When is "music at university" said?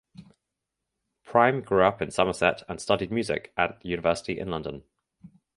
3.11-4.39